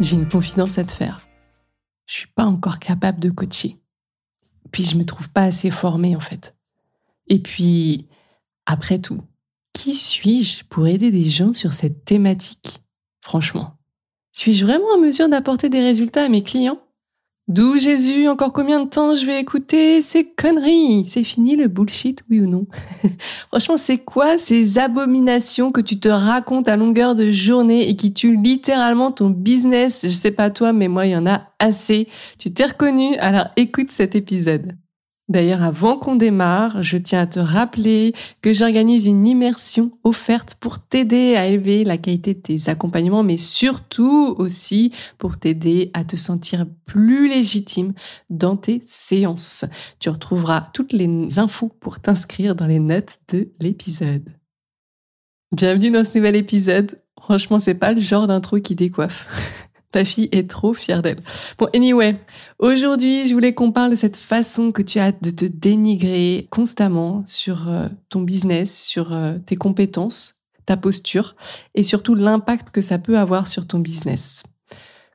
J'ai 0.00 0.14
une 0.14 0.28
confidence 0.28 0.78
à 0.78 0.84
te 0.84 0.92
faire. 0.92 1.20
Je 2.06 2.14
suis 2.14 2.28
pas 2.28 2.44
encore 2.44 2.78
capable 2.78 3.18
de 3.18 3.30
coacher. 3.30 3.80
Puis 4.70 4.84
je 4.84 4.96
me 4.96 5.04
trouve 5.04 5.32
pas 5.32 5.42
assez 5.42 5.70
formée 5.70 6.14
en 6.14 6.20
fait. 6.20 6.54
Et 7.26 7.40
puis, 7.40 8.08
après 8.66 9.00
tout, 9.00 9.20
qui 9.72 9.94
suis-je 9.94 10.64
pour 10.64 10.86
aider 10.86 11.10
des 11.10 11.28
gens 11.28 11.52
sur 11.52 11.72
cette 11.72 12.04
thématique? 12.04 12.82
Franchement, 13.22 13.76
suis-je 14.30 14.66
vraiment 14.66 14.92
en 14.94 14.98
mesure 14.98 15.28
d'apporter 15.28 15.68
des 15.68 15.82
résultats 15.82 16.24
à 16.24 16.28
mes 16.28 16.44
clients? 16.44 16.80
D'où 17.46 17.78
Jésus, 17.78 18.26
encore 18.26 18.54
combien 18.54 18.82
de 18.82 18.88
temps 18.88 19.14
je 19.14 19.26
vais 19.26 19.38
écouter 19.38 20.00
ces 20.00 20.24
conneries? 20.24 21.04
C'est 21.04 21.24
fini 21.24 21.56
le 21.56 21.68
bullshit, 21.68 22.22
oui 22.30 22.40
ou 22.40 22.46
non? 22.46 22.66
Franchement, 23.48 23.76
c'est 23.76 23.98
quoi 23.98 24.38
ces 24.38 24.78
abominations 24.78 25.70
que 25.70 25.82
tu 25.82 26.00
te 26.00 26.08
racontes 26.08 26.70
à 26.70 26.76
longueur 26.76 27.14
de 27.14 27.32
journée 27.32 27.86
et 27.86 27.96
qui 27.96 28.14
tuent 28.14 28.40
littéralement 28.42 29.12
ton 29.12 29.28
business? 29.28 30.06
Je 30.06 30.12
sais 30.14 30.30
pas 30.30 30.48
toi, 30.48 30.72
mais 30.72 30.88
moi, 30.88 31.04
il 31.04 31.12
y 31.12 31.16
en 31.16 31.26
a 31.26 31.42
assez. 31.58 32.08
Tu 32.38 32.50
t'es 32.50 32.64
reconnu, 32.64 33.16
alors 33.16 33.48
écoute 33.56 33.92
cet 33.92 34.14
épisode. 34.14 34.74
D'ailleurs, 35.28 35.62
avant 35.62 35.96
qu'on 35.98 36.16
démarre, 36.16 36.82
je 36.82 36.98
tiens 36.98 37.20
à 37.20 37.26
te 37.26 37.38
rappeler 37.38 38.12
que 38.42 38.52
j'organise 38.52 39.06
une 39.06 39.26
immersion 39.26 39.92
offerte 40.04 40.54
pour 40.60 40.80
t'aider 40.80 41.34
à 41.34 41.46
élever 41.46 41.82
la 41.82 41.96
qualité 41.96 42.34
de 42.34 42.40
tes 42.40 42.68
accompagnements, 42.68 43.22
mais 43.22 43.38
surtout 43.38 44.34
aussi 44.38 44.92
pour 45.16 45.38
t'aider 45.38 45.90
à 45.94 46.04
te 46.04 46.16
sentir 46.16 46.66
plus 46.84 47.26
légitime 47.26 47.94
dans 48.28 48.56
tes 48.56 48.82
séances. 48.84 49.64
Tu 49.98 50.10
retrouveras 50.10 50.68
toutes 50.74 50.92
les 50.92 51.38
infos 51.38 51.70
pour 51.80 52.00
t'inscrire 52.00 52.54
dans 52.54 52.66
les 52.66 52.80
notes 52.80 53.18
de 53.32 53.48
l'épisode. 53.60 54.28
Bienvenue 55.52 55.90
dans 55.90 56.04
ce 56.04 56.18
nouvel 56.18 56.36
épisode. 56.36 57.00
Franchement, 57.18 57.58
c'est 57.58 57.74
pas 57.74 57.92
le 57.92 58.00
genre 58.00 58.26
d'intro 58.26 58.58
qui 58.60 58.74
décoiffe. 58.74 59.26
Ta 59.94 60.04
fille 60.04 60.28
est 60.32 60.50
trop 60.50 60.74
fière 60.74 61.02
d'elle. 61.02 61.20
Bon, 61.56 61.68
anyway, 61.72 62.16
aujourd'hui, 62.58 63.28
je 63.28 63.32
voulais 63.32 63.54
qu'on 63.54 63.70
parle 63.70 63.92
de 63.92 63.94
cette 63.94 64.16
façon 64.16 64.72
que 64.72 64.82
tu 64.82 64.98
as 64.98 65.12
de 65.12 65.30
te 65.30 65.44
dénigrer 65.44 66.48
constamment 66.50 67.22
sur 67.28 67.68
euh, 67.68 67.86
ton 68.08 68.22
business, 68.22 68.84
sur 68.84 69.12
euh, 69.12 69.38
tes 69.46 69.54
compétences, 69.54 70.34
ta 70.66 70.76
posture 70.76 71.36
et 71.76 71.84
surtout 71.84 72.16
l'impact 72.16 72.70
que 72.70 72.80
ça 72.80 72.98
peut 72.98 73.16
avoir 73.16 73.46
sur 73.46 73.68
ton 73.68 73.78
business. 73.78 74.42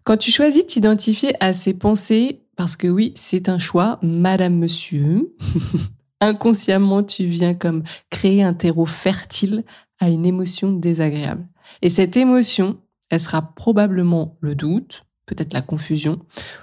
Quand 0.05 0.15
tu 0.15 0.31
choisis 0.31 0.61
de 0.61 0.67
t'identifier 0.67 1.33
à 1.41 1.51
ces 1.51 1.73
pensées, 1.73 2.43
parce 2.55 2.77
que 2.77 2.87
oui, 2.87 3.11
c'est 3.15 3.49
un 3.49 3.59
choix, 3.59 3.99
madame, 4.01 4.55
monsieur, 4.55 5.35
inconsciemment, 6.21 7.03
tu 7.03 7.25
viens 7.25 7.53
comme 7.53 7.83
créer 8.09 8.43
un 8.43 8.53
terreau 8.53 8.85
fertile 8.85 9.65
à 9.99 10.09
une 10.09 10.25
émotion 10.25 10.71
désagréable. 10.71 11.45
Et 11.81 11.89
cette 11.89 12.15
émotion, 12.15 12.77
elle 13.09 13.19
sera 13.19 13.53
probablement 13.55 14.37
le 14.41 14.55
doute, 14.55 15.05
peut-être 15.25 15.53
la 15.53 15.61
confusion, 15.61 16.19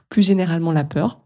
plus 0.08 0.22
généralement 0.22 0.72
la 0.72 0.84
peur. 0.84 1.20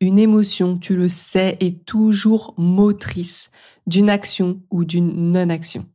Une 0.00 0.18
émotion, 0.18 0.78
tu 0.78 0.96
le 0.96 1.08
sais, 1.08 1.56
est 1.60 1.84
toujours 1.84 2.54
motrice 2.56 3.50
d'une 3.86 4.10
action 4.10 4.60
ou 4.70 4.84
d'une 4.84 5.32
non-action. 5.32 5.86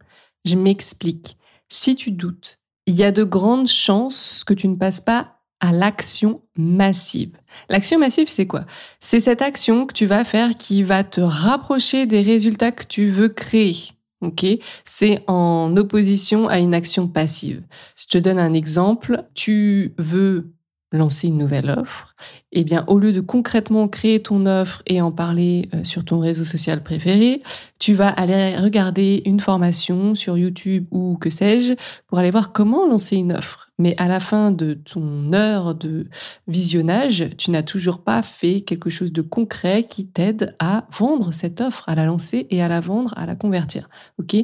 Je 0.45 0.55
m'explique. 0.55 1.37
Si 1.69 1.95
tu 1.95 2.11
doutes, 2.11 2.59
il 2.85 2.95
y 2.95 3.03
a 3.03 3.11
de 3.11 3.23
grandes 3.23 3.69
chances 3.69 4.43
que 4.43 4.53
tu 4.53 4.67
ne 4.67 4.75
passes 4.75 4.99
pas 4.99 5.39
à 5.61 5.71
l'action 5.71 6.41
massive. 6.57 7.37
L'action 7.69 7.97
massive, 7.97 8.27
c'est 8.27 8.47
quoi? 8.47 8.65
C'est 8.99 9.21
cette 9.21 9.41
action 9.41 9.85
que 9.85 9.93
tu 9.93 10.05
vas 10.05 10.25
faire 10.25 10.55
qui 10.55 10.83
va 10.83 11.05
te 11.05 11.21
rapprocher 11.21 12.05
des 12.05 12.21
résultats 12.21 12.73
que 12.73 12.83
tu 12.83 13.07
veux 13.07 13.29
créer. 13.29 13.93
Ok, 14.23 14.45
c'est 14.85 15.21
en 15.27 15.75
opposition 15.75 16.47
à 16.47 16.59
une 16.59 16.73
action 16.73 17.09
passive. 17.09 17.61
Je 17.97 18.07
te 18.07 18.17
donne 18.17 18.39
un 18.39 18.53
exemple. 18.53 19.25
Tu 19.33 19.93
veux 19.97 20.53
lancer 20.93 21.27
une 21.27 21.39
nouvelle 21.39 21.69
offre, 21.71 22.15
eh 22.51 22.63
bien, 22.63 22.85
au 22.87 22.99
lieu 22.99 23.11
de 23.11 23.19
concrètement 23.19 23.87
créer 23.87 24.21
ton 24.21 24.45
offre 24.45 24.83
et 24.85 25.01
en 25.01 25.11
parler 25.11 25.67
euh, 25.73 25.83
sur 25.83 26.05
ton 26.05 26.19
réseau 26.19 26.43
social 26.43 26.83
préféré, 26.83 27.41
tu 27.79 27.93
vas 27.93 28.09
aller 28.09 28.55
regarder 28.57 29.23
une 29.25 29.39
formation 29.39 30.15
sur 30.15 30.37
YouTube 30.37 30.85
ou 30.91 31.17
que 31.19 31.31
sais-je 31.31 31.73
pour 32.07 32.19
aller 32.19 32.31
voir 32.31 32.51
comment 32.51 32.87
lancer 32.87 33.15
une 33.15 33.33
offre. 33.33 33.62
Mais 33.79 33.95
à 33.97 34.07
la 34.07 34.19
fin 34.19 34.51
de 34.51 34.75
ton 34.75 35.33
heure 35.33 35.73
de 35.73 36.07
visionnage, 36.47 37.25
tu 37.37 37.49
n'as 37.51 37.63
toujours 37.63 37.99
pas 38.03 38.21
fait 38.21 38.61
quelque 38.61 38.89
chose 38.89 39.11
de 39.11 39.21
concret 39.21 39.87
qui 39.89 40.05
t'aide 40.05 40.55
à 40.59 40.85
vendre 40.91 41.33
cette 41.33 41.59
offre, 41.59 41.83
à 41.87 41.95
la 41.95 42.05
lancer 42.05 42.45
et 42.51 42.61
à 42.61 42.67
la 42.67 42.81
vendre, 42.81 43.13
à 43.17 43.25
la 43.25 43.35
convertir. 43.35 43.89
OK? 44.19 44.35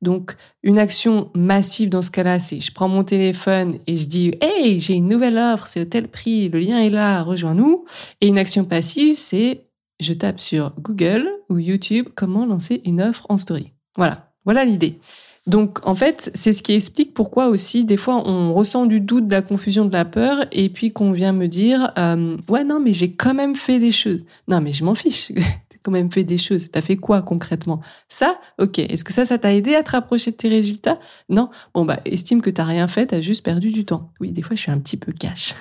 Donc, 0.00 0.36
une 0.62 0.78
action 0.78 1.30
massive 1.34 1.88
dans 1.88 2.02
ce 2.02 2.10
cas-là, 2.10 2.38
c'est 2.38 2.60
je 2.60 2.72
prends 2.72 2.88
mon 2.88 3.04
téléphone 3.04 3.78
et 3.86 3.96
je 3.96 4.06
dis 4.06 4.34
"Hey, 4.40 4.78
j'ai 4.78 4.94
une 4.94 5.08
nouvelle 5.08 5.38
offre, 5.38 5.66
c'est 5.66 5.80
au 5.80 5.84
tel 5.84 6.08
prix, 6.08 6.48
le 6.48 6.60
lien 6.60 6.78
est 6.78 6.90
là, 6.90 7.22
rejoins-nous." 7.22 7.84
Et 8.20 8.28
une 8.28 8.38
action 8.38 8.64
passive, 8.64 9.16
c'est 9.16 9.66
je 10.00 10.12
tape 10.12 10.40
sur 10.40 10.72
Google 10.80 11.28
ou 11.48 11.58
YouTube 11.58 12.08
comment 12.14 12.46
lancer 12.46 12.80
une 12.84 13.02
offre 13.02 13.26
en 13.28 13.36
story. 13.36 13.72
Voilà. 13.96 14.30
Voilà 14.44 14.64
l'idée. 14.64 14.98
Donc 15.48 15.80
en 15.86 15.94
fait, 15.94 16.30
c'est 16.34 16.52
ce 16.52 16.62
qui 16.62 16.74
explique 16.74 17.14
pourquoi 17.14 17.48
aussi 17.48 17.86
des 17.86 17.96
fois 17.96 18.22
on 18.28 18.52
ressent 18.52 18.84
du 18.84 19.00
doute, 19.00 19.26
de 19.26 19.32
la 19.32 19.40
confusion, 19.40 19.86
de 19.86 19.92
la 19.92 20.04
peur, 20.04 20.46
et 20.52 20.68
puis 20.68 20.92
qu'on 20.92 21.10
vient 21.10 21.32
me 21.32 21.48
dire 21.48 21.90
euh, 21.98 22.36
ouais 22.48 22.64
non 22.64 22.80
mais 22.80 22.92
j'ai 22.92 23.12
quand 23.12 23.32
même 23.32 23.56
fait 23.56 23.78
des 23.78 23.90
choses. 23.90 24.24
Non 24.46 24.60
mais 24.60 24.74
je 24.74 24.84
m'en 24.84 24.94
fiche. 24.94 25.32
T'as 25.70 25.78
quand 25.82 25.90
même 25.90 26.12
fait 26.12 26.22
des 26.22 26.36
choses. 26.36 26.70
T'as 26.70 26.82
fait 26.82 26.96
quoi 26.96 27.22
concrètement? 27.22 27.80
Ça, 28.08 28.38
ok. 28.58 28.78
Est-ce 28.78 29.04
que 29.04 29.12
ça, 29.12 29.24
ça 29.24 29.38
t'a 29.38 29.54
aidé 29.54 29.74
à 29.74 29.82
te 29.82 29.92
rapprocher 29.92 30.32
de 30.32 30.36
tes 30.36 30.48
résultats? 30.48 30.98
Non. 31.30 31.48
Bon 31.72 31.86
bah 31.86 32.00
estime 32.04 32.42
que 32.42 32.50
t'as 32.50 32.64
rien 32.64 32.86
fait, 32.86 33.06
t'as 33.06 33.22
juste 33.22 33.42
perdu 33.42 33.70
du 33.70 33.86
temps. 33.86 34.12
Oui, 34.20 34.32
des 34.32 34.42
fois 34.42 34.54
je 34.54 34.60
suis 34.60 34.70
un 34.70 34.78
petit 34.78 34.98
peu 34.98 35.12
cash. 35.12 35.54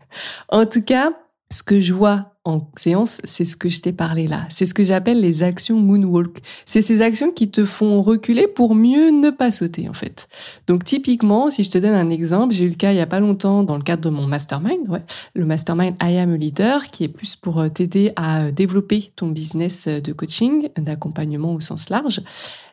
en 0.50 0.66
tout 0.66 0.82
cas, 0.82 1.10
ce 1.52 1.62
que 1.62 1.80
je 1.80 1.92
vois 1.92 2.32
en 2.44 2.68
séance, 2.76 3.20
c'est 3.22 3.44
ce 3.44 3.56
que 3.56 3.68
je 3.68 3.80
t'ai 3.80 3.92
parlé 3.92 4.26
là. 4.26 4.46
C'est 4.50 4.66
ce 4.66 4.74
que 4.74 4.82
j'appelle 4.82 5.20
les 5.20 5.44
actions 5.44 5.78
moonwalk. 5.78 6.42
C'est 6.66 6.82
ces 6.82 7.00
actions 7.00 7.30
qui 7.30 7.50
te 7.50 7.64
font 7.64 8.02
reculer 8.02 8.48
pour 8.48 8.74
mieux 8.74 9.10
ne 9.10 9.30
pas 9.30 9.52
sauter, 9.52 9.88
en 9.88 9.92
fait. 9.92 10.28
Donc, 10.66 10.82
typiquement, 10.82 11.50
si 11.50 11.62
je 11.62 11.70
te 11.70 11.78
donne 11.78 11.94
un 11.94 12.10
exemple, 12.10 12.52
j'ai 12.52 12.64
eu 12.64 12.70
le 12.70 12.74
cas 12.74 12.92
il 12.92 12.96
y 12.96 13.00
a 13.00 13.06
pas 13.06 13.20
longtemps 13.20 13.62
dans 13.62 13.76
le 13.76 13.82
cadre 13.82 14.02
de 14.02 14.10
mon 14.10 14.26
mastermind, 14.26 14.88
ouais, 14.88 15.04
le 15.34 15.44
mastermind 15.44 15.94
I 16.02 16.16
am 16.16 16.32
a 16.32 16.36
leader, 16.36 16.90
qui 16.90 17.04
est 17.04 17.08
plus 17.08 17.36
pour 17.36 17.60
euh, 17.60 17.68
t'aider 17.68 18.12
à 18.16 18.44
euh, 18.44 18.50
développer 18.50 19.12
ton 19.14 19.28
business 19.28 19.86
euh, 19.86 20.00
de 20.00 20.12
coaching, 20.12 20.68
d'accompagnement 20.76 21.54
au 21.54 21.60
sens 21.60 21.90
large. 21.90 22.22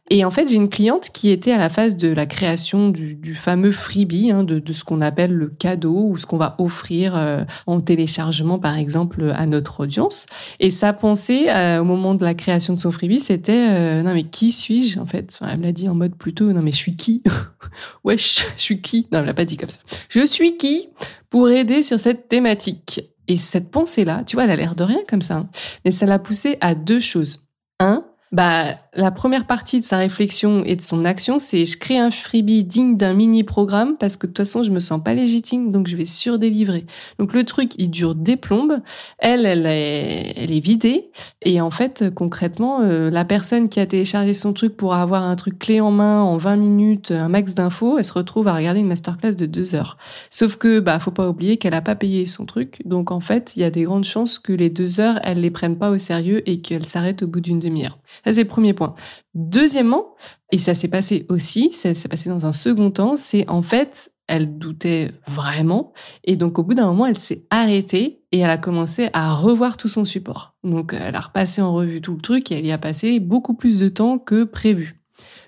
Et 0.10 0.26
en 0.26 0.32
fait, 0.32 0.50
j'ai 0.50 0.56
une 0.56 0.70
cliente 0.70 1.10
qui 1.14 1.30
était 1.30 1.52
à 1.52 1.58
la 1.58 1.70
phase 1.70 1.96
de 1.96 2.08
la 2.08 2.26
création 2.26 2.90
du, 2.90 3.36
fameux 3.36 3.72
freebie, 3.72 4.32
hein, 4.32 4.44
de, 4.44 4.74
ce 4.74 4.84
qu'on 4.84 5.02
appelle 5.02 5.34
le 5.34 5.48
cadeau 5.48 6.10
ou 6.10 6.18
ce 6.18 6.26
qu'on 6.26 6.38
va 6.38 6.56
offrir 6.58 7.16
euh, 7.16 7.44
en 7.68 7.80
téléchargement, 7.80 8.60
par 8.60 8.76
exemple, 8.76 9.32
à 9.36 9.46
notre 9.46 9.82
audience. 9.82 10.26
Et 10.60 10.72
sa 10.72 10.94
pensée 10.94 11.50
euh, 11.50 11.80
au 11.80 11.84
moment 11.84 12.16
de 12.16 12.24
la 12.24 12.34
création 12.34 12.74
de 12.74 12.80
son 12.80 12.92
freebie, 12.92 13.20
c'était 13.20 13.70
euh, 13.70 14.04
non 14.04 14.14
mais 14.14 14.24
qui 14.24 14.52
suis-je 14.52 15.00
en 15.00 15.06
fait? 15.06 15.40
Elle 15.42 15.60
me 15.60 15.64
l'a 15.64 15.72
dit 15.72 15.88
en 15.88 15.96
mode 15.96 16.16
plutôt 16.16 16.52
non 16.52 16.62
mais 16.62 16.72
je 16.72 16.78
suis 16.78 16.96
qui? 16.96 17.24
Wesh, 18.04 18.46
je 18.58 18.62
suis 18.62 18.82
qui? 18.82 19.08
Non, 19.12 19.20
elle 19.20 19.26
l'a 19.26 19.34
pas 19.34 19.46
dit 19.46 19.58
comme 19.58 19.70
ça. 19.70 19.80
Je 20.10 20.26
suis 20.26 20.58
qui 20.58 20.90
pour 21.30 21.50
aider 21.50 21.84
sur 21.84 22.00
cette 22.00 22.28
thématique? 22.28 23.02
Et 23.28 23.38
cette 23.38 23.70
pensée-là, 23.70 24.24
tu 24.24 24.36
vois, 24.36 24.46
elle 24.46 24.52
a 24.52 24.56
l'air 24.56 24.74
de 24.74 24.84
rien 24.84 25.02
comme 25.08 25.22
ça, 25.22 25.36
hein. 25.36 25.50
mais 25.86 25.92
ça 25.92 26.08
l'a 26.08 26.18
poussée 26.18 26.58
à 26.62 26.74
deux 26.74 27.00
choses. 27.00 27.44
Un, 27.80 28.04
bah, 28.32 28.76
la 28.94 29.10
première 29.10 29.48
partie 29.48 29.80
de 29.80 29.86
sa 29.86 29.98
réflexion 29.98 30.64
et 30.64 30.76
de 30.76 30.82
son 30.82 31.04
action, 31.04 31.40
c'est 31.40 31.66
je 31.66 31.78
crée 31.78 31.98
un 31.98 32.12
freebie 32.12 32.64
digne 32.64 32.96
d'un 32.96 33.14
mini 33.14 33.44
programme 33.44 33.98
parce 33.98 34.18
que 34.18 34.28
de 34.28 34.32
toute 34.32 34.38
façon, 34.38 34.62
je 34.62 34.70
me 34.70 34.80
sens 34.80 35.04
pas 35.04 35.16
légitime, 35.16 35.72
donc 35.72 35.88
je 35.88 35.96
vais 35.96 36.06
surdélivrer. 36.06 36.86
Donc 37.18 37.34
le 37.34 37.44
truc, 37.44 37.74
il 37.78 37.90
dure 37.90 38.14
des 38.14 38.38
plombes. 38.38 38.82
Elle, 39.18 39.48
elle 39.48 39.66
est, 39.66 40.34
elle 40.36 40.52
est 40.52 40.60
vidée. 40.60 41.10
Et 41.42 41.60
en 41.60 41.72
fait, 41.72 42.14
concrètement, 42.14 42.82
euh, 42.82 43.10
la 43.10 43.26
personne 43.26 43.68
qui 43.68 43.80
a 43.80 43.88
téléchargé 43.88 44.34
son 44.34 44.54
truc 44.54 44.78
pour 44.78 44.94
avoir 44.94 45.24
un 45.24 45.36
truc 45.36 45.58
clé 45.58 45.82
en 45.82 45.92
main 45.92 46.22
en 46.22 46.38
20 46.38 46.56
minutes, 46.58 47.12
un 47.12 47.30
max 47.30 47.56
d'infos, 47.56 47.98
elle 47.98 48.06
se 48.06 48.14
retrouve 48.14 48.48
à 48.48 48.56
regarder 48.56 48.82
une 48.82 48.88
masterclass 48.88 49.34
de 49.34 49.48
deux 49.48 49.74
heures. 49.74 49.98
Sauf 50.30 50.56
que, 50.56 50.80
bah, 50.80 51.00
faut 51.00 51.12
pas 51.12 51.28
oublier 51.28 51.58
qu'elle 51.58 51.74
a 51.74 51.82
pas 51.82 51.96
payé 51.96 52.28
son 52.28 52.46
truc. 52.46 52.82
Donc 52.86 53.10
en 53.12 53.22
fait, 53.22 53.54
il 53.56 53.62
y 53.62 53.66
a 53.66 53.72
des 53.72 53.84
grandes 53.84 54.04
chances 54.04 54.38
que 54.38 54.54
les 54.54 54.70
deux 54.70 55.00
heures, 55.00 55.20
elle 55.24 55.42
les 55.42 55.52
prenne 55.52 55.78
pas 55.78 55.90
au 55.90 55.98
sérieux 55.98 56.48
et 56.48 56.62
qu'elle 56.62 56.86
s'arrête 56.86 57.24
au 57.24 57.28
bout 57.28 57.42
d'une 57.42 57.60
demi-heure. 57.60 57.98
Ça, 58.24 58.34
c'est 58.34 58.44
le 58.44 58.48
premier 58.48 58.74
point. 58.74 58.96
Deuxièmement, 59.34 60.16
et 60.52 60.58
ça 60.58 60.74
s'est 60.74 60.88
passé 60.88 61.26
aussi, 61.30 61.72
ça 61.72 61.94
s'est 61.94 62.10
passé 62.10 62.30
dans 62.30 62.46
un 62.46 62.54
second 62.54 62.92
temps, 62.92 63.16
c'est 63.16 63.48
en 63.50 63.62
fait, 63.62 64.12
elle 64.28 64.58
doutait 64.58 65.12
vraiment. 65.28 65.94
Et 66.24 66.36
donc, 66.36 66.60
au 66.60 66.64
bout 66.64 66.74
d'un 66.74 66.88
moment, 66.88 67.06
elle 67.06 67.18
s'est 67.18 67.46
arrêtée 67.50 68.22
et 68.32 68.40
elle 68.40 68.50
a 68.50 68.58
commencé 68.58 69.10
à 69.14 69.34
revoir 69.34 69.78
tout 69.78 69.88
son 69.88 70.06
support. 70.06 70.56
Donc, 70.64 70.94
elle 70.94 71.16
a 71.16 71.22
repassé 71.22 71.62
en 71.62 71.74
revue 71.74 72.02
tout 72.02 72.14
le 72.14 72.22
truc 72.22 72.52
et 72.52 72.60
elle 72.60 72.66
y 72.66 72.72
a 72.72 72.78
passé 72.78 73.20
beaucoup 73.20 73.54
plus 73.54 73.80
de 73.80 73.90
temps 73.90 74.20
que 74.20 74.44
prévu. 74.44 75.02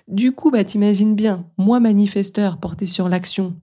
Du 0.08 0.32
coup, 0.32 0.50
bah, 0.50 0.64
t'imagines 0.64 1.14
bien, 1.14 1.46
moi, 1.58 1.80
manifesteur 1.80 2.58
porté 2.58 2.86
sur 2.86 3.08
l'action, 3.08 3.56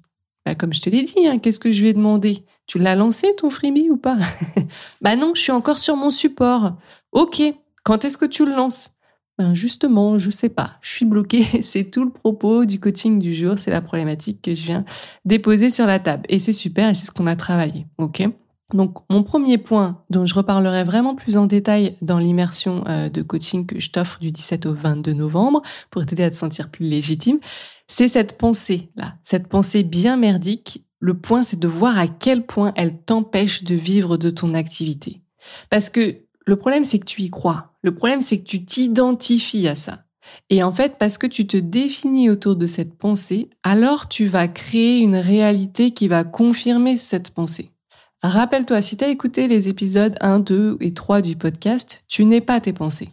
bah, 0.45 0.55
comme 0.55 0.73
je 0.73 0.81
te 0.81 0.89
l'ai 0.89 1.03
dit, 1.03 1.27
hein, 1.27 1.37
qu'est-ce 1.37 1.59
que 1.59 1.71
je 1.71 1.81
lui 1.81 1.89
ai 1.89 1.93
demandé 1.93 2.45
Tu 2.65 2.79
l'as 2.79 2.95
lancé 2.95 3.35
ton 3.35 3.49
freebie 3.49 3.89
ou 3.89 3.97
pas? 3.97 4.17
Bah 5.01 5.15
non, 5.15 5.33
je 5.35 5.41
suis 5.41 5.51
encore 5.51 5.79
sur 5.79 5.95
mon 5.95 6.09
support. 6.09 6.73
Ok, 7.11 7.41
quand 7.83 8.05
est-ce 8.05 8.17
que 8.17 8.25
tu 8.25 8.45
le 8.45 8.55
lances? 8.55 8.91
Ben 9.39 9.55
justement, 9.55 10.19
je 10.19 10.29
sais 10.29 10.49
pas, 10.49 10.75
je 10.81 10.89
suis 10.89 11.05
bloquée. 11.05 11.45
C'est 11.61 11.85
tout 11.85 12.03
le 12.03 12.11
propos 12.11 12.65
du 12.65 12.77
coaching 12.79 13.19
du 13.19 13.33
jour, 13.33 13.57
c'est 13.57 13.71
la 13.71 13.81
problématique 13.81 14.41
que 14.41 14.53
je 14.53 14.65
viens 14.65 14.83
déposer 15.23 15.69
sur 15.69 15.85
la 15.85 15.97
table. 15.97 16.23
Et 16.27 16.39
c'est 16.39 16.51
super 16.51 16.89
et 16.89 16.93
c'est 16.93 17.05
ce 17.05 17.11
qu'on 17.11 17.25
a 17.25 17.37
travaillé. 17.37 17.87
Ok? 17.97 18.27
Donc, 18.73 18.97
mon 19.09 19.23
premier 19.23 19.57
point, 19.57 20.03
dont 20.09 20.25
je 20.25 20.35
reparlerai 20.35 20.83
vraiment 20.83 21.15
plus 21.15 21.37
en 21.37 21.45
détail 21.45 21.95
dans 22.01 22.19
l'immersion 22.19 22.85
euh, 22.87 23.09
de 23.09 23.21
coaching 23.21 23.65
que 23.65 23.79
je 23.79 23.89
t'offre 23.89 24.19
du 24.19 24.31
17 24.31 24.65
au 24.65 24.73
22 24.73 25.13
novembre 25.13 25.61
pour 25.89 26.05
t'aider 26.05 26.23
à 26.23 26.29
te 26.29 26.35
sentir 26.35 26.69
plus 26.69 26.85
légitime, 26.85 27.39
c'est 27.87 28.09
cette 28.09 28.37
pensée-là, 28.37 29.15
cette 29.23 29.47
pensée 29.47 29.83
bien 29.83 30.17
merdique. 30.17 30.85
Le 30.99 31.15
point, 31.15 31.43
c'est 31.43 31.59
de 31.59 31.67
voir 31.67 31.97
à 31.97 32.07
quel 32.07 32.45
point 32.45 32.73
elle 32.75 32.97
t'empêche 32.97 33.63
de 33.63 33.73
vivre 33.73 34.17
de 34.17 34.29
ton 34.29 34.53
activité. 34.53 35.21
Parce 35.69 35.89
que 35.89 36.17
le 36.45 36.55
problème, 36.55 36.83
c'est 36.83 36.99
que 36.99 37.05
tu 37.05 37.21
y 37.21 37.29
crois. 37.29 37.73
Le 37.81 37.93
problème, 37.93 38.21
c'est 38.21 38.39
que 38.39 38.45
tu 38.45 38.65
t'identifies 38.65 39.67
à 39.67 39.75
ça. 39.75 40.03
Et 40.49 40.63
en 40.63 40.71
fait, 40.71 40.97
parce 40.97 41.17
que 41.17 41.27
tu 41.27 41.47
te 41.47 41.57
définis 41.57 42.29
autour 42.29 42.55
de 42.55 42.67
cette 42.67 42.97
pensée, 42.97 43.49
alors 43.63 44.07
tu 44.07 44.25
vas 44.25 44.47
créer 44.47 44.99
une 44.99 45.15
réalité 45.15 45.91
qui 45.91 46.07
va 46.07 46.23
confirmer 46.23 46.97
cette 46.97 47.31
pensée. 47.31 47.71
Rappelle-toi, 48.21 48.81
si 48.81 48.97
tu 48.97 49.03
as 49.03 49.09
écouté 49.09 49.47
les 49.47 49.69
épisodes 49.69 50.17
1, 50.19 50.39
2 50.39 50.77
et 50.81 50.93
3 50.93 51.21
du 51.21 51.35
podcast, 51.35 52.03
tu 52.07 52.25
n'es 52.25 52.41
pas 52.41 52.59
tes 52.59 52.73
pensées. 52.73 53.09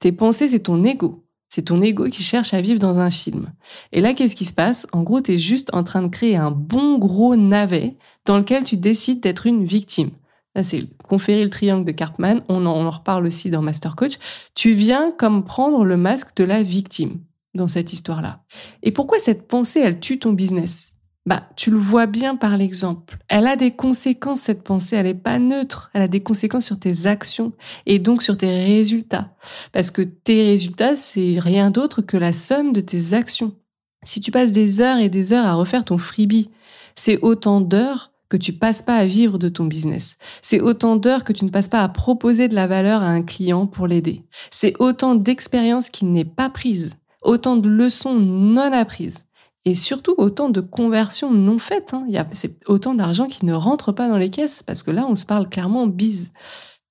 Tes 0.00 0.12
pensées, 0.12 0.48
c'est 0.48 0.60
ton 0.60 0.84
ego. 0.84 1.24
C'est 1.48 1.62
ton 1.62 1.80
ego 1.80 2.08
qui 2.10 2.22
cherche 2.22 2.52
à 2.52 2.60
vivre 2.60 2.80
dans 2.80 2.98
un 2.98 3.10
film. 3.10 3.52
Et 3.92 4.00
là, 4.00 4.14
qu'est-ce 4.14 4.36
qui 4.36 4.44
se 4.44 4.52
passe? 4.52 4.86
En 4.92 5.02
gros, 5.02 5.20
tu 5.20 5.32
es 5.32 5.38
juste 5.38 5.70
en 5.72 5.82
train 5.82 6.02
de 6.02 6.08
créer 6.08 6.36
un 6.36 6.50
bon 6.50 6.98
gros 6.98 7.36
navet 7.36 7.96
dans 8.26 8.36
lequel 8.36 8.64
tu 8.64 8.76
décides 8.76 9.20
d'être 9.20 9.46
une 9.46 9.64
victime. 9.64 10.10
Là, 10.58 10.64
c'est 10.64 10.88
conférer 11.08 11.44
le 11.44 11.50
triangle 11.50 11.84
de 11.84 11.92
Cartman. 11.92 12.42
On 12.48 12.66
en, 12.66 12.72
on 12.72 12.84
en 12.84 12.90
reparle 12.90 13.24
aussi 13.26 13.48
dans 13.48 13.62
Master 13.62 13.94
Coach. 13.94 14.14
Tu 14.56 14.74
viens 14.74 15.12
comme 15.16 15.44
prendre 15.44 15.84
le 15.84 15.96
masque 15.96 16.34
de 16.34 16.42
la 16.42 16.64
victime 16.64 17.20
dans 17.54 17.68
cette 17.68 17.92
histoire-là. 17.92 18.42
Et 18.82 18.90
pourquoi 18.90 19.20
cette 19.20 19.46
pensée, 19.46 19.78
elle 19.78 20.00
tue 20.00 20.18
ton 20.18 20.32
business? 20.32 20.96
Bah, 21.26 21.48
tu 21.54 21.70
le 21.70 21.76
vois 21.76 22.06
bien 22.06 22.34
par 22.34 22.56
l'exemple. 22.56 23.18
Elle 23.28 23.46
a 23.46 23.54
des 23.54 23.70
conséquences, 23.70 24.40
cette 24.40 24.64
pensée. 24.64 24.96
Elle 24.96 25.06
n'est 25.06 25.14
pas 25.14 25.38
neutre. 25.38 25.90
Elle 25.94 26.02
a 26.02 26.08
des 26.08 26.24
conséquences 26.24 26.66
sur 26.66 26.80
tes 26.80 27.06
actions 27.06 27.52
et 27.86 28.00
donc 28.00 28.24
sur 28.24 28.36
tes 28.36 28.64
résultats. 28.64 29.36
Parce 29.70 29.92
que 29.92 30.02
tes 30.02 30.42
résultats, 30.42 30.96
c'est 30.96 31.36
rien 31.38 31.70
d'autre 31.70 32.02
que 32.02 32.16
la 32.16 32.32
somme 32.32 32.72
de 32.72 32.80
tes 32.80 33.14
actions. 33.14 33.54
Si 34.02 34.20
tu 34.20 34.32
passes 34.32 34.50
des 34.50 34.80
heures 34.80 34.98
et 34.98 35.08
des 35.08 35.32
heures 35.32 35.46
à 35.46 35.54
refaire 35.54 35.84
ton 35.84 35.98
freebie, 35.98 36.50
c'est 36.96 37.20
autant 37.20 37.60
d'heures 37.60 38.10
que 38.28 38.36
tu 38.36 38.52
passes 38.52 38.82
pas 38.82 38.96
à 38.96 39.06
vivre 39.06 39.38
de 39.38 39.48
ton 39.48 39.64
business. 39.64 40.16
C'est 40.42 40.60
autant 40.60 40.96
d'heures 40.96 41.24
que 41.24 41.32
tu 41.32 41.44
ne 41.44 41.50
passes 41.50 41.68
pas 41.68 41.82
à 41.82 41.88
proposer 41.88 42.48
de 42.48 42.54
la 42.54 42.66
valeur 42.66 43.02
à 43.02 43.08
un 43.08 43.22
client 43.22 43.66
pour 43.66 43.86
l'aider. 43.86 44.24
C'est 44.50 44.74
autant 44.78 45.14
d'expériences 45.14 45.90
qui 45.90 46.04
n'est 46.04 46.24
pas 46.24 46.50
prise, 46.50 46.94
autant 47.22 47.56
de 47.56 47.68
leçons 47.68 48.18
non 48.18 48.72
apprises 48.72 49.24
et 49.64 49.74
surtout 49.74 50.14
autant 50.16 50.48
de 50.48 50.60
conversions 50.60 51.30
non 51.32 51.58
faites. 51.58 51.92
Hein. 51.92 52.04
Il 52.08 52.14
y 52.14 52.18
a 52.18 52.26
c'est 52.32 52.58
autant 52.68 52.94
d'argent 52.94 53.26
qui 53.26 53.44
ne 53.44 53.52
rentre 53.52 53.92
pas 53.92 54.08
dans 54.08 54.16
les 54.16 54.30
caisses 54.30 54.62
parce 54.62 54.82
que 54.82 54.90
là, 54.90 55.06
on 55.08 55.14
se 55.14 55.26
parle 55.26 55.48
clairement 55.48 55.86
bise. 55.86 56.32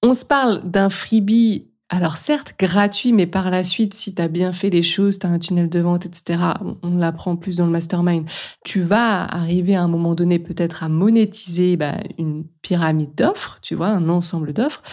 On 0.03 0.13
se 0.13 0.25
parle 0.25 0.61
d'un 0.69 0.89
freebie 0.89 1.71
alors 1.89 2.17
certes, 2.17 2.53
gratuit, 2.59 3.13
mais 3.13 3.27
par 3.27 3.49
la 3.49 3.63
suite, 3.63 3.93
si 3.93 4.13
tu 4.13 4.21
as 4.21 4.27
bien 4.27 4.51
fait 4.51 4.69
les 4.69 4.81
choses, 4.81 5.19
tu 5.19 5.25
as 5.25 5.29
un 5.29 5.39
tunnel 5.39 5.69
de 5.69 5.79
vente, 5.79 6.05
etc., 6.05 6.39
on, 6.83 6.97
l'apprend 6.97 7.37
plus 7.37 7.57
dans 7.57 7.65
le 7.65 7.71
mastermind, 7.71 8.25
tu 8.65 8.81
vas 8.81 9.23
arriver 9.23 9.73
à 9.75 9.83
un 9.83 9.87
moment 9.87 10.13
donné 10.13 10.37
peut-être 10.37 10.83
à 10.83 10.89
monétiser 10.89 11.77
bah, 11.77 11.95
une 12.17 12.43
pyramide 12.61 13.15
d'offres, 13.15 13.59
tu 13.61 13.73
vois, 13.73 13.87
un 13.87 14.09
ensemble 14.09 14.51
d'offres. 14.51 14.83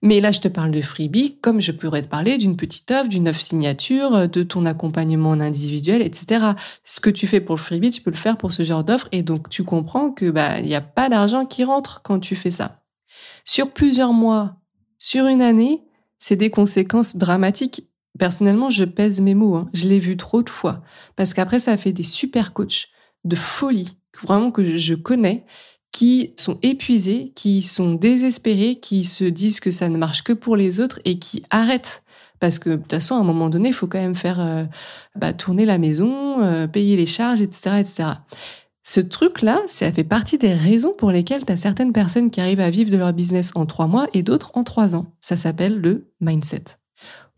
Mais 0.00 0.20
là, 0.20 0.30
je 0.30 0.40
te 0.40 0.46
parle 0.46 0.70
de 0.70 0.80
freebie, 0.80 1.40
comme 1.40 1.60
je 1.60 1.72
pourrais 1.72 2.02
te 2.02 2.08
parler 2.08 2.38
d'une 2.38 2.56
petite 2.56 2.88
offre, 2.92 3.08
d'une 3.08 3.28
offre 3.28 3.42
signature, 3.42 4.28
de 4.28 4.42
ton 4.44 4.64
accompagnement 4.64 5.30
en 5.30 5.40
individuel, 5.40 6.02
etc. 6.02 6.52
Ce 6.84 7.00
que 7.00 7.10
tu 7.10 7.26
fais 7.26 7.40
pour 7.40 7.56
le 7.56 7.60
freebie, 7.60 7.90
tu 7.90 8.00
peux 8.00 8.12
le 8.12 8.16
faire 8.16 8.36
pour 8.36 8.52
ce 8.52 8.62
genre 8.62 8.84
d'offre. 8.84 9.08
Et 9.10 9.24
donc, 9.24 9.48
tu 9.48 9.64
comprends 9.64 10.12
que 10.12 10.30
bah 10.30 10.60
il 10.60 10.66
n'y 10.66 10.76
a 10.76 10.80
pas 10.80 11.08
d'argent 11.08 11.46
qui 11.46 11.64
rentre 11.64 12.02
quand 12.02 12.20
tu 12.20 12.36
fais 12.36 12.52
ça. 12.52 12.82
Sur 13.44 13.72
plusieurs 13.72 14.12
mois, 14.12 14.56
sur 14.98 15.26
une 15.26 15.42
année, 15.42 15.82
c'est 16.18 16.36
des 16.36 16.50
conséquences 16.50 17.16
dramatiques. 17.16 17.88
Personnellement, 18.18 18.70
je 18.70 18.84
pèse 18.84 19.20
mes 19.20 19.34
mots. 19.34 19.56
Hein. 19.56 19.68
Je 19.72 19.88
l'ai 19.88 19.98
vu 19.98 20.16
trop 20.16 20.42
de 20.42 20.50
fois. 20.50 20.82
Parce 21.16 21.34
qu'après, 21.34 21.58
ça 21.58 21.76
fait 21.76 21.92
des 21.92 22.02
super 22.02 22.52
coachs 22.52 22.88
de 23.24 23.36
folie, 23.36 23.96
vraiment 24.22 24.50
que 24.50 24.76
je 24.76 24.94
connais, 24.94 25.44
qui 25.92 26.32
sont 26.36 26.58
épuisés, 26.62 27.32
qui 27.34 27.62
sont 27.62 27.94
désespérés, 27.94 28.80
qui 28.80 29.04
se 29.04 29.24
disent 29.24 29.60
que 29.60 29.70
ça 29.70 29.88
ne 29.88 29.96
marche 29.96 30.22
que 30.22 30.32
pour 30.32 30.56
les 30.56 30.80
autres 30.80 31.00
et 31.04 31.18
qui 31.18 31.42
arrêtent. 31.50 32.02
Parce 32.40 32.58
que 32.58 32.70
de 32.70 32.76
toute 32.76 32.90
façon, 32.90 33.14
à 33.14 33.20
un 33.20 33.24
moment 33.24 33.48
donné, 33.48 33.68
il 33.68 33.74
faut 33.74 33.86
quand 33.86 34.00
même 34.00 34.16
faire 34.16 34.40
euh, 34.40 34.64
bah, 35.14 35.32
tourner 35.32 35.64
la 35.64 35.78
maison, 35.78 36.42
euh, 36.42 36.66
payer 36.66 36.96
les 36.96 37.06
charges, 37.06 37.40
etc., 37.40 37.76
etc. 37.78 38.04
Ce 38.86 39.00
truc-là, 39.00 39.62
ça 39.66 39.90
fait 39.90 40.04
partie 40.04 40.38
des 40.38 40.52
raisons 40.52 40.92
pour 40.92 41.10
lesquelles 41.10 41.46
tu 41.46 41.52
as 41.52 41.56
certaines 41.56 41.92
personnes 41.92 42.30
qui 42.30 42.40
arrivent 42.40 42.60
à 42.60 42.70
vivre 42.70 42.90
de 42.90 42.98
leur 42.98 43.12
business 43.12 43.50
en 43.54 43.64
trois 43.66 43.86
mois 43.86 44.06
et 44.12 44.22
d'autres 44.22 44.52
en 44.54 44.62
trois 44.62 44.94
ans. 44.94 45.06
Ça 45.20 45.36
s'appelle 45.36 45.80
le 45.80 46.12
mindset. 46.20 46.64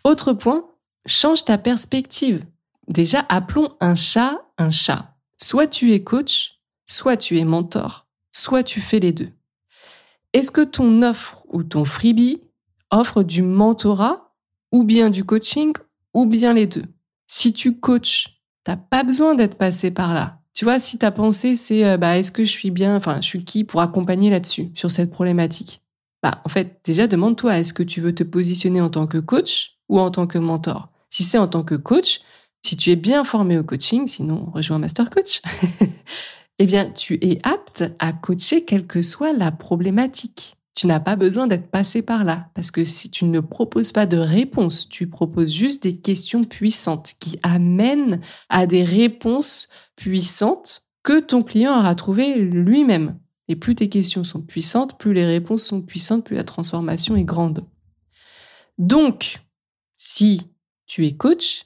Autre 0.05 0.33
point, 0.33 0.67
change 1.07 1.45
ta 1.45 1.57
perspective. 1.57 2.45
Déjà, 2.89 3.25
appelons 3.29 3.73
un 3.81 3.95
chat 3.95 4.41
un 4.59 4.71
chat. 4.71 5.15
Soit 5.41 5.67
tu 5.67 5.93
es 5.93 6.03
coach, 6.03 6.61
soit 6.87 7.17
tu 7.17 7.39
es 7.39 7.45
mentor, 7.45 8.07
soit 8.33 8.63
tu 8.63 8.81
fais 8.81 9.01
les 9.01 9.13
deux. 9.13 9.31
Est-ce 10.33 10.51
que 10.51 10.63
ton 10.63 11.03
offre 11.03 11.45
ou 11.49 11.63
ton 11.63 11.85
freebie 11.85 12.43
offre 12.91 13.23
du 13.23 13.43
mentorat 13.43 14.35
ou 14.73 14.85
bien 14.85 15.11
du 15.11 15.25
coaching 15.25 15.73
ou 16.15 16.27
bien 16.27 16.53
les 16.53 16.67
deux? 16.67 16.85
Si 17.29 17.53
tu 17.53 17.79
coaches, 17.79 18.41
t'as 18.65 18.77
pas 18.77 19.03
besoin 19.03 19.35
d'être 19.35 19.57
passé 19.57 19.91
par 19.91 20.15
là. 20.15 20.41
Tu 20.57 20.65
vois, 20.65 20.79
si 20.79 20.97
ta 20.97 21.11
pensée, 21.11 21.55
c'est 21.55 21.85
euh, 21.85 21.99
bah, 21.99 22.17
est-ce 22.17 22.33
que 22.33 22.43
je 22.43 22.49
suis 22.49 22.71
bien, 22.71 22.97
enfin, 22.97 23.21
je 23.21 23.27
suis 23.27 23.45
qui 23.45 23.63
pour 23.63 23.83
accompagner 23.83 24.31
là-dessus, 24.31 24.71
sur 24.75 24.91
cette 24.91 25.11
problématique? 25.11 25.83
Bah, 26.23 26.41
En 26.47 26.49
fait, 26.49 26.81
déjà, 26.83 27.07
demande-toi, 27.07 27.59
est-ce 27.59 27.75
que 27.75 27.83
tu 27.83 28.01
veux 28.01 28.15
te 28.15 28.25
positionner 28.25 28.81
en 28.81 28.89
tant 28.89 29.07
que 29.07 29.19
coach 29.19 29.77
ou 29.91 30.01
en 30.01 30.11
tant 30.11 30.27
que 30.27 30.39
mentor? 30.39 30.89
Si 31.11 31.25
c'est 31.25 31.37
en 31.37 31.47
tant 31.47 31.63
que 31.63 31.75
coach, 31.75 32.21
si 32.65 32.75
tu 32.79 32.91
es 32.91 32.97
bien 32.97 33.23
formé 33.23 33.59
au 33.59 33.65
coaching, 33.65 34.09
sinon 34.09 34.51
rejoins 34.55 34.79
Master 34.79 35.11
Coach, 35.11 35.43
eh 36.59 36.65
bien, 36.65 36.91
tu 36.91 37.19
es 37.21 37.39
apte 37.43 37.85
à 37.99 38.15
coacher 38.15 38.65
quelle 38.65 38.87
que 38.87 39.03
soit 39.03 39.35
la 39.35 39.53
problématique. 39.53 40.55
Tu 40.77 40.87
n'as 40.87 41.01
pas 41.01 41.17
besoin 41.17 41.47
d'être 41.47 41.71
passé 41.71 42.03
par 42.03 42.23
là, 42.23 42.51
parce 42.55 42.71
que 42.71 42.85
si 42.85 43.11
tu 43.11 43.25
ne 43.25 43.41
proposes 43.41 43.93
pas 43.93 44.05
de 44.05 44.19
réponse, 44.19 44.89
tu 44.89 45.09
proposes 45.09 45.53
juste 45.53 45.83
des 45.83 45.97
questions 45.97 46.45
puissantes 46.45 47.15
qui 47.19 47.39
amènent 47.43 48.21
à 48.51 48.67
des 48.67 48.85
réponses 48.85 49.69
puissantes 49.97 50.85
que 51.03 51.21
ton 51.21 51.43
client 51.43 51.79
aura 51.79 51.95
trouvées 51.95 52.37
lui-même. 52.37 53.19
Et 53.49 53.57
plus 53.57 53.75
tes 53.75 53.89
questions 53.89 54.23
sont 54.23 54.43
puissantes, 54.43 54.99
plus 54.99 55.15
les 55.15 55.25
réponses 55.25 55.63
sont 55.63 55.81
puissantes, 55.81 56.25
plus 56.25 56.37
la 56.37 56.45
transformation 56.45 57.17
est 57.17 57.25
grande. 57.25 57.65
Donc, 58.77 59.41
si 59.97 60.43
tu 60.87 61.07
es 61.07 61.17
coach, 61.17 61.65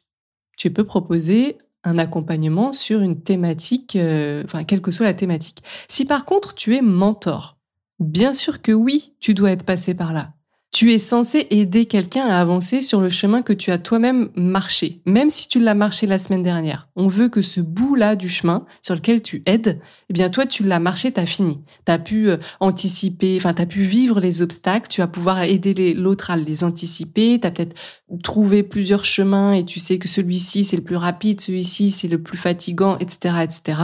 tu 0.56 0.70
peux 0.70 0.84
proposer 0.84 1.58
un 1.82 1.98
accompagnement 1.98 2.70
sur 2.70 3.00
une 3.00 3.22
thématique, 3.22 3.96
euh, 3.96 4.44
enfin, 4.44 4.62
quelle 4.62 4.82
que 4.82 4.90
soit 4.90 5.06
la 5.06 5.14
thématique. 5.14 5.62
Si 5.88 6.04
par 6.04 6.26
contre 6.26 6.54
tu 6.54 6.76
es 6.76 6.82
mentor, 6.82 7.56
Bien 8.00 8.32
sûr 8.32 8.62
que 8.62 8.72
oui, 8.72 9.12
tu 9.20 9.34
dois 9.34 9.52
être 9.52 9.64
passé 9.64 9.92
par 9.92 10.14
là. 10.14 10.32
Tu 10.72 10.92
es 10.94 10.98
censé 10.98 11.48
aider 11.50 11.84
quelqu'un 11.84 12.24
à 12.24 12.40
avancer 12.40 12.80
sur 12.80 13.00
le 13.02 13.10
chemin 13.10 13.42
que 13.42 13.52
tu 13.52 13.72
as 13.72 13.78
toi-même 13.78 14.30
marché, 14.36 15.02
même 15.04 15.28
si 15.28 15.48
tu 15.48 15.58
l'as 15.58 15.74
marché 15.74 16.06
la 16.06 16.16
semaine 16.16 16.42
dernière. 16.42 16.88
On 16.96 17.08
veut 17.08 17.28
que 17.28 17.42
ce 17.42 17.60
bout-là 17.60 18.16
du 18.16 18.28
chemin 18.28 18.64
sur 18.80 18.94
lequel 18.94 19.20
tu 19.20 19.42
aides, 19.44 19.80
eh 20.08 20.12
bien 20.14 20.30
toi 20.30 20.46
tu 20.46 20.62
l'as 20.62 20.78
marché, 20.78 21.12
t'as 21.12 21.26
fini. 21.26 21.60
T'as 21.84 21.98
pu 21.98 22.30
euh, 22.30 22.38
anticiper, 22.60 23.36
enfin 23.36 23.52
t'as 23.52 23.66
pu 23.66 23.82
vivre 23.82 24.18
les 24.20 24.40
obstacles, 24.40 24.88
tu 24.88 25.02
vas 25.02 25.08
pouvoir 25.08 25.42
aider 25.42 25.92
l'autre 25.92 26.30
à 26.30 26.36
les 26.36 26.64
anticiper, 26.64 27.38
t'as 27.38 27.50
peut-être 27.50 27.76
trouvé 28.22 28.62
plusieurs 28.62 29.04
chemins 29.04 29.52
et 29.52 29.66
tu 29.66 29.78
sais 29.80 29.98
que 29.98 30.08
celui-ci 30.08 30.64
c'est 30.64 30.76
le 30.76 30.84
plus 30.84 30.96
rapide, 30.96 31.40
celui-ci 31.40 31.90
c'est 31.90 32.08
le 32.08 32.22
plus 32.22 32.38
fatigant, 32.38 32.96
etc., 32.98 33.42
etc. 33.42 33.82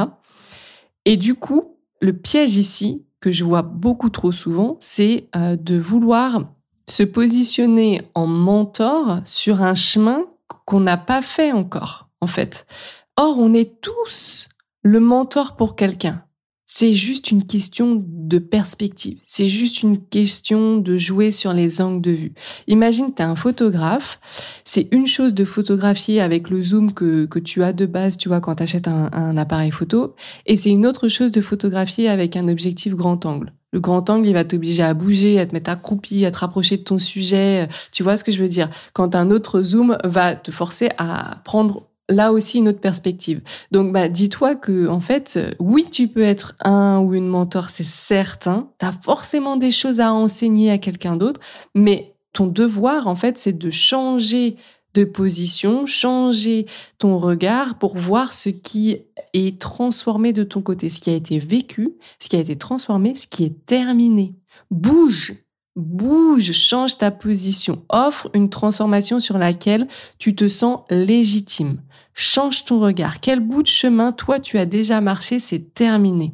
Et 1.04 1.16
du 1.16 1.34
coup, 1.34 1.76
le 2.00 2.12
piège 2.12 2.56
ici, 2.56 3.05
que 3.26 3.32
je 3.32 3.42
vois 3.42 3.62
beaucoup 3.62 4.08
trop 4.08 4.30
souvent, 4.30 4.76
c'est 4.78 5.28
euh, 5.34 5.56
de 5.56 5.76
vouloir 5.76 6.44
se 6.88 7.02
positionner 7.02 8.02
en 8.14 8.28
mentor 8.28 9.18
sur 9.24 9.62
un 9.62 9.74
chemin 9.74 10.26
qu'on 10.64 10.78
n'a 10.78 10.96
pas 10.96 11.22
fait 11.22 11.50
encore, 11.50 12.08
en 12.20 12.28
fait. 12.28 12.68
Or, 13.16 13.36
on 13.40 13.52
est 13.52 13.80
tous 13.80 14.48
le 14.84 15.00
mentor 15.00 15.56
pour 15.56 15.74
quelqu'un. 15.74 16.22
C'est 16.66 16.92
juste 16.92 17.30
une 17.30 17.46
question 17.46 18.02
de 18.04 18.38
perspective. 18.38 19.20
C'est 19.24 19.48
juste 19.48 19.82
une 19.82 19.98
question 19.98 20.76
de 20.76 20.96
jouer 20.96 21.30
sur 21.30 21.52
les 21.52 21.80
angles 21.80 22.02
de 22.02 22.10
vue. 22.10 22.32
Imagine, 22.66 23.14
tu 23.14 23.22
es 23.22 23.24
un 23.24 23.36
photographe. 23.36 24.18
C'est 24.64 24.88
une 24.90 25.06
chose 25.06 25.32
de 25.32 25.44
photographier 25.44 26.20
avec 26.20 26.50
le 26.50 26.60
zoom 26.60 26.92
que, 26.92 27.26
que 27.26 27.38
tu 27.38 27.62
as 27.62 27.72
de 27.72 27.86
base, 27.86 28.16
tu 28.16 28.28
vois, 28.28 28.40
quand 28.40 28.56
tu 28.56 28.64
achètes 28.64 28.88
un, 28.88 29.10
un 29.12 29.36
appareil 29.36 29.70
photo. 29.70 30.16
Et 30.44 30.56
c'est 30.56 30.70
une 30.70 30.86
autre 30.86 31.06
chose 31.08 31.30
de 31.30 31.40
photographier 31.40 32.08
avec 32.08 32.36
un 32.36 32.48
objectif 32.48 32.94
grand 32.94 33.24
angle. 33.24 33.52
Le 33.72 33.80
grand 33.80 34.08
angle, 34.10 34.26
il 34.26 34.34
va 34.34 34.44
t'obliger 34.44 34.82
à 34.82 34.94
bouger, 34.94 35.38
à 35.38 35.46
te 35.46 35.52
mettre 35.52 35.70
accroupi, 35.70 36.24
à 36.24 36.30
te 36.30 36.38
rapprocher 36.38 36.78
de 36.78 36.82
ton 36.82 36.98
sujet. 36.98 37.68
Tu 37.92 38.02
vois 38.02 38.16
ce 38.16 38.24
que 38.24 38.32
je 38.32 38.42
veux 38.42 38.48
dire? 38.48 38.70
Quand 38.92 39.14
un 39.14 39.30
autre 39.30 39.62
zoom 39.62 39.98
va 40.02 40.34
te 40.34 40.50
forcer 40.50 40.88
à 40.98 41.42
prendre 41.44 41.86
là 42.08 42.32
aussi 42.32 42.58
une 42.58 42.68
autre 42.68 42.80
perspective. 42.80 43.42
Donc, 43.70 43.92
bah, 43.92 44.08
dis-toi 44.08 44.54
que, 44.54 44.88
en 44.88 45.00
fait, 45.00 45.38
oui, 45.58 45.86
tu 45.90 46.08
peux 46.08 46.22
être 46.22 46.54
un 46.60 47.00
ou 47.00 47.14
une 47.14 47.26
mentor, 47.26 47.70
c'est 47.70 47.82
certain. 47.82 48.70
Tu 48.78 48.86
as 48.86 48.92
forcément 48.92 49.56
des 49.56 49.70
choses 49.70 50.00
à 50.00 50.12
enseigner 50.12 50.70
à 50.70 50.78
quelqu'un 50.78 51.16
d'autre, 51.16 51.40
mais 51.74 52.14
ton 52.32 52.46
devoir, 52.46 53.06
en 53.06 53.16
fait, 53.16 53.38
c'est 53.38 53.56
de 53.56 53.70
changer 53.70 54.56
de 54.96 55.04
position, 55.04 55.84
changer 55.84 56.66
ton 56.98 57.18
regard 57.18 57.78
pour 57.78 57.96
voir 57.96 58.32
ce 58.32 58.48
qui 58.48 58.96
est 59.34 59.60
transformé 59.60 60.32
de 60.32 60.42
ton 60.42 60.62
côté, 60.62 60.88
ce 60.88 61.00
qui 61.00 61.10
a 61.10 61.14
été 61.14 61.38
vécu, 61.38 61.96
ce 62.18 62.30
qui 62.30 62.36
a 62.36 62.40
été 62.40 62.56
transformé, 62.56 63.14
ce 63.14 63.26
qui 63.26 63.44
est 63.44 63.66
terminé. 63.66 64.34
Bouge, 64.70 65.34
bouge, 65.76 66.52
change 66.52 66.96
ta 66.96 67.10
position, 67.10 67.84
offre 67.90 68.30
une 68.32 68.48
transformation 68.48 69.20
sur 69.20 69.36
laquelle 69.36 69.86
tu 70.18 70.34
te 70.34 70.48
sens 70.48 70.80
légitime. 70.88 71.82
Change 72.18 72.64
ton 72.64 72.80
regard. 72.80 73.20
Quel 73.20 73.40
bout 73.40 73.62
de 73.62 73.68
chemin, 73.68 74.10
toi, 74.10 74.40
tu 74.40 74.56
as 74.56 74.64
déjà 74.64 75.02
marché, 75.02 75.38
c'est 75.38 75.74
terminé. 75.74 76.32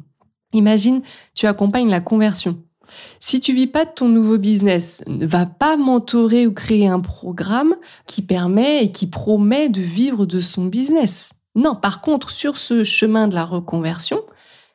Imagine, 0.53 1.01
tu 1.35 1.45
accompagnes 1.45 1.89
la 1.89 1.99
conversion. 1.99 2.63
Si 3.19 3.41
tu 3.41 3.53
vis 3.53 3.67
pas 3.67 3.83
de 3.83 3.91
ton 3.93 4.07
nouveau 4.07 4.37
business, 4.37 5.03
ne 5.07 5.25
va 5.25 5.45
pas 5.45 5.75
mentorer 5.75 6.47
ou 6.47 6.53
créer 6.53 6.87
un 6.87 7.01
programme 7.01 7.75
qui 8.07 8.21
permet 8.21 8.85
et 8.85 8.91
qui 8.93 9.07
promet 9.07 9.67
de 9.67 9.81
vivre 9.81 10.25
de 10.25 10.39
son 10.39 10.67
business. 10.67 11.33
Non, 11.53 11.75
par 11.75 11.99
contre, 11.99 12.31
sur 12.31 12.57
ce 12.57 12.85
chemin 12.85 13.27
de 13.27 13.35
la 13.35 13.43
reconversion, 13.43 14.21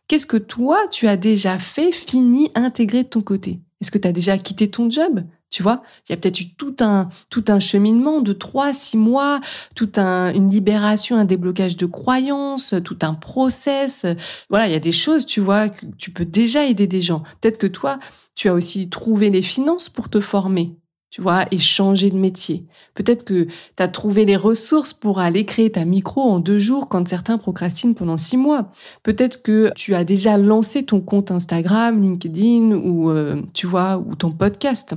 qu'est-ce 0.09 0.27
que 0.27 0.37
toi, 0.37 0.79
tu 0.91 1.09
as 1.09 1.17
déjà 1.17 1.59
fait, 1.59 1.91
fini, 1.91 2.51
intégré 2.55 3.05
de 3.05 3.09
ton 3.09 3.23
côté? 3.23 3.61
Est-ce 3.81 3.91
que 3.91 3.99
tu 3.99 4.09
as 4.09 4.13
déjà 4.13 4.37
quitté 4.37 4.69
ton 4.69 4.91
job? 4.91 5.23
Tu 5.51 5.63
vois, 5.63 5.83
il 6.09 6.13
y 6.13 6.15
a 6.15 6.17
peut-être 6.19 6.41
eu 6.41 6.51
tout 6.55 6.77
un, 6.81 7.09
tout 7.31 7.45
un 7.49 7.59
cheminement 7.59 8.21
de 8.21 8.33
trois, 8.33 8.73
six 8.73 8.99
mois, 8.99 9.41
toute 9.75 9.97
un, 9.99 10.33
une 10.35 10.51
libération, 10.51 11.17
un 11.17 11.25
déblocage 11.25 11.77
de 11.77 11.87
croyances, 11.87 12.75
tout 12.85 12.99
un 13.03 13.15
process. 13.15 14.05
Voilà, 14.51 14.67
il 14.67 14.73
y 14.73 14.77
a 14.77 14.81
des 14.81 14.93
choses, 14.93 15.25
tu 15.25 15.41
vois, 15.41 15.71
que 15.71 15.87
tu 15.97 16.11
peux 16.11 16.27
déjà 16.27 16.67
aider 16.67 16.87
des 16.87 17.01
gens. 17.01 17.23
Peut-être 17.41 17.59
que 17.59 17.67
toi, 17.67 17.99
tu 18.35 18.49
as 18.49 18.55
aussi 18.55 18.89
trouvé 18.89 19.31
les 19.31 19.43
finances 19.43 19.89
pour 19.89 20.11
te 20.11 20.21
former, 20.21 20.77
tu 21.11 21.23
vois, 21.23 21.47
et 21.51 21.59
changer 21.59 22.11
de 22.11 22.17
métier. 22.17 22.67
Peut-être 22.95 23.25
que 23.25 23.45
tu 23.45 23.83
as 23.83 23.89
trouvé 23.89 24.25
les 24.27 24.37
ressources 24.37 24.93
pour 24.93 25.19
aller 25.19 25.45
créer 25.47 25.73
ta 25.73 25.85
micro 25.85 26.21
en 26.21 26.39
deux 26.41 26.59
jours 26.59 26.89
quand 26.89 27.09
certains 27.09 27.39
procrastinent 27.39 27.95
pendant 27.95 28.17
six 28.17 28.37
mois. 28.37 28.71
Peut-être 29.03 29.43
que 29.43 29.73
tu 29.75 29.95
as 29.95 30.05
déjà 30.05 30.37
lancé 30.37 30.85
ton 30.85 31.01
compte 31.01 31.31
Instagram, 31.31 32.01
LinkedIn 32.03 32.73
ou, 32.73 33.11
euh, 33.11 33.43
tu 33.55 33.67
vois, 33.67 33.97
ou 33.99 34.15
ton 34.15 34.31
podcast. 34.31 34.95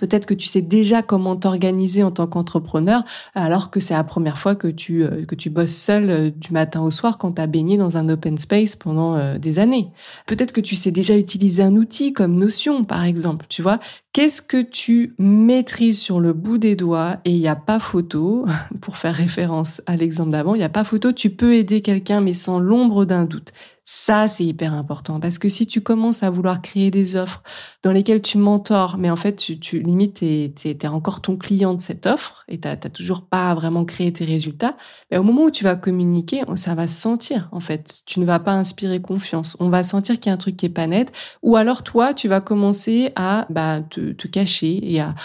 Peut-être 0.00 0.24
que 0.24 0.32
tu 0.32 0.46
sais 0.46 0.62
déjà 0.62 1.02
comment 1.02 1.36
t'organiser 1.36 2.02
en 2.02 2.10
tant 2.10 2.26
qu'entrepreneur, 2.26 3.04
alors 3.34 3.70
que 3.70 3.80
c'est 3.80 3.92
la 3.92 4.02
première 4.02 4.38
fois 4.38 4.54
que 4.54 4.66
tu, 4.66 5.04
euh, 5.04 5.26
bosses 5.50 5.76
seul 5.76 6.08
euh, 6.08 6.30
du 6.30 6.54
matin 6.54 6.80
au 6.80 6.90
soir 6.90 7.18
quand 7.18 7.32
tu 7.32 7.42
as 7.42 7.46
baigné 7.46 7.76
dans 7.76 7.98
un 7.98 8.08
open 8.08 8.38
space 8.38 8.76
pendant 8.76 9.16
euh, 9.16 9.36
des 9.36 9.58
années. 9.58 9.90
Peut-être 10.26 10.52
que 10.52 10.62
tu 10.62 10.74
sais 10.74 10.90
déjà 10.90 11.18
utiliser 11.18 11.62
un 11.62 11.76
outil 11.76 12.14
comme 12.14 12.34
Notion, 12.38 12.84
par 12.84 13.04
exemple, 13.04 13.44
tu 13.50 13.60
vois. 13.60 13.78
Qu'est-ce 14.14 14.40
que 14.40 14.62
tu 14.62 15.14
maîtrises 15.18 16.00
sur 16.00 16.18
le 16.18 16.32
bout 16.32 16.56
des 16.56 16.76
doigts 16.76 17.18
et 17.26 17.32
il 17.32 17.38
n'y 17.40 17.48
a 17.48 17.54
pas 17.54 17.78
photo, 17.78 18.46
pour 18.80 18.96
faire 18.96 19.14
référence 19.14 19.82
à 19.84 19.96
l'exemple 19.96 20.30
d'avant, 20.30 20.54
il 20.54 20.58
n'y 20.58 20.64
a 20.64 20.70
pas 20.70 20.82
photo, 20.82 21.12
tu 21.12 21.28
peux 21.28 21.54
aider 21.54 21.82
quelqu'un 21.82 22.22
mais 22.22 22.32
sans 22.32 22.58
l'ombre 22.58 23.04
d'un 23.04 23.26
doute. 23.26 23.52
Ça, 23.92 24.28
c'est 24.28 24.44
hyper 24.44 24.72
important 24.72 25.18
parce 25.18 25.36
que 25.36 25.48
si 25.48 25.66
tu 25.66 25.80
commences 25.80 26.22
à 26.22 26.30
vouloir 26.30 26.62
créer 26.62 26.92
des 26.92 27.16
offres 27.16 27.42
dans 27.82 27.90
lesquelles 27.90 28.22
tu 28.22 28.38
mentors, 28.38 28.98
mais 28.98 29.10
en 29.10 29.16
fait, 29.16 29.34
tu, 29.34 29.58
tu 29.58 29.80
limites, 29.80 30.20
tu 30.20 30.26
es, 30.26 30.86
encore 30.86 31.20
ton 31.20 31.36
client 31.36 31.74
de 31.74 31.80
cette 31.80 32.06
offre 32.06 32.44
et 32.46 32.60
tu 32.60 32.68
n'as 32.68 32.76
toujours 32.76 33.22
pas 33.22 33.52
vraiment 33.52 33.84
créé 33.84 34.12
tes 34.12 34.24
résultats, 34.24 34.76
mais 35.10 35.18
au 35.18 35.24
moment 35.24 35.42
où 35.42 35.50
tu 35.50 35.64
vas 35.64 35.74
communiquer, 35.74 36.42
ça 36.54 36.76
va 36.76 36.86
se 36.86 37.00
sentir 37.00 37.48
en 37.50 37.58
fait. 37.58 38.02
Tu 38.06 38.20
ne 38.20 38.24
vas 38.24 38.38
pas 38.38 38.52
inspirer 38.52 39.02
confiance. 39.02 39.56
On 39.58 39.70
va 39.70 39.82
sentir 39.82 40.20
qu'il 40.20 40.30
y 40.30 40.30
a 40.30 40.34
un 40.34 40.38
truc 40.38 40.56
qui 40.56 40.66
est 40.66 40.68
pas 40.68 40.86
net 40.86 41.10
ou 41.42 41.56
alors 41.56 41.82
toi, 41.82 42.14
tu 42.14 42.28
vas 42.28 42.40
commencer 42.40 43.10
à 43.16 43.46
bah, 43.50 43.80
te, 43.82 44.12
te 44.12 44.28
cacher 44.28 44.78
et 44.88 45.00
à 45.00 45.16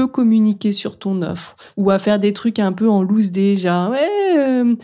communiquer 0.00 0.72
sur 0.72 0.98
ton 0.98 1.22
offre 1.22 1.56
ou 1.76 1.90
à 1.90 1.98
faire 1.98 2.18
des 2.18 2.32
trucs 2.32 2.58
un 2.58 2.72
peu 2.72 2.88
en 2.88 3.02
loose 3.02 3.30
déjà. 3.30 3.88
Ouais, 3.88 4.08
euh, 4.38 4.74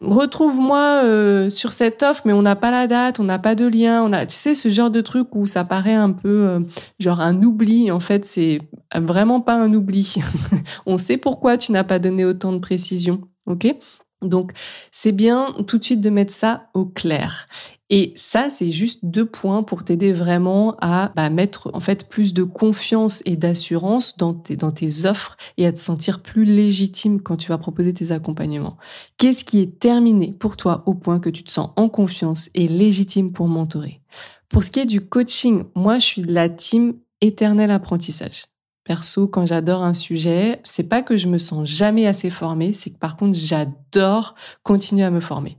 retrouve-moi 0.00 1.02
euh, 1.04 1.50
sur 1.50 1.72
cette 1.72 2.02
offre, 2.02 2.22
mais 2.24 2.32
on 2.32 2.42
n'a 2.42 2.56
pas 2.56 2.70
la 2.70 2.86
date, 2.86 3.20
on 3.20 3.24
n'a 3.24 3.38
pas 3.38 3.54
de 3.54 3.66
lien. 3.66 4.02
On 4.02 4.12
a, 4.12 4.26
tu 4.26 4.36
sais, 4.36 4.54
ce 4.54 4.68
genre 4.68 4.90
de 4.90 5.00
truc 5.00 5.34
où 5.34 5.46
ça 5.46 5.64
paraît 5.64 5.94
un 5.94 6.12
peu 6.12 6.28
euh, 6.28 6.60
genre 6.98 7.20
un 7.20 7.42
oubli. 7.42 7.90
En 7.90 8.00
fait, 8.00 8.24
c'est 8.24 8.60
vraiment 8.94 9.40
pas 9.40 9.54
un 9.54 9.72
oubli. 9.74 10.16
on 10.86 10.96
sait 10.96 11.16
pourquoi 11.16 11.56
tu 11.56 11.72
n'as 11.72 11.84
pas 11.84 11.98
donné 11.98 12.24
autant 12.24 12.52
de 12.52 12.58
précision. 12.58 13.22
OK? 13.46 13.66
Donc, 14.22 14.52
c'est 14.90 15.12
bien 15.12 15.54
tout 15.66 15.78
de 15.78 15.84
suite 15.84 16.00
de 16.00 16.10
mettre 16.10 16.32
ça 16.32 16.70
au 16.74 16.86
clair. 16.86 17.46
Et 17.90 18.12
ça, 18.16 18.50
c'est 18.50 18.72
juste 18.72 19.04
deux 19.04 19.24
points 19.24 19.62
pour 19.62 19.84
t'aider 19.84 20.12
vraiment 20.12 20.76
à 20.80 21.12
bah, 21.16 21.30
mettre 21.30 21.70
en 21.72 21.80
fait 21.80 22.08
plus 22.08 22.34
de 22.34 22.42
confiance 22.42 23.22
et 23.24 23.36
d'assurance 23.36 24.16
dans 24.16 24.34
tes, 24.34 24.56
dans 24.56 24.72
tes 24.72 25.06
offres 25.06 25.36
et 25.56 25.66
à 25.66 25.72
te 25.72 25.78
sentir 25.78 26.20
plus 26.20 26.44
légitime 26.44 27.22
quand 27.22 27.36
tu 27.36 27.48
vas 27.48 27.58
proposer 27.58 27.94
tes 27.94 28.10
accompagnements. 28.10 28.76
Qu'est-ce 29.16 29.44
qui 29.44 29.60
est 29.60 29.78
terminé 29.78 30.34
pour 30.38 30.56
toi 30.56 30.82
au 30.86 30.94
point 30.94 31.20
que 31.20 31.30
tu 31.30 31.44
te 31.44 31.50
sens 31.50 31.70
en 31.76 31.88
confiance 31.88 32.50
et 32.54 32.68
légitime 32.68 33.32
pour 33.32 33.48
mentorer? 33.48 34.02
Pour 34.48 34.64
ce 34.64 34.70
qui 34.70 34.80
est 34.80 34.86
du 34.86 35.00
coaching, 35.00 35.64
moi, 35.74 35.98
je 35.98 36.04
suis 36.04 36.22
de 36.22 36.32
la 36.32 36.48
team 36.48 36.94
éternel 37.20 37.70
apprentissage. 37.70 38.44
Perso, 38.88 39.28
quand 39.28 39.44
j'adore 39.44 39.82
un 39.82 39.92
sujet, 39.92 40.62
c'est 40.64 40.88
pas 40.88 41.02
que 41.02 41.18
je 41.18 41.28
me 41.28 41.36
sens 41.36 41.68
jamais 41.68 42.06
assez 42.06 42.30
formée, 42.30 42.72
c'est 42.72 42.88
que 42.88 42.96
par 42.96 43.18
contre, 43.18 43.36
j'adore 43.36 44.34
continuer 44.62 45.04
à 45.04 45.10
me 45.10 45.20
former. 45.20 45.58